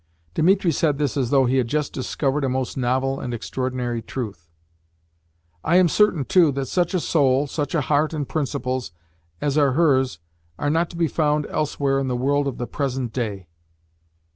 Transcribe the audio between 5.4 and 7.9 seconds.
"I am certain, too, that such a soul, such a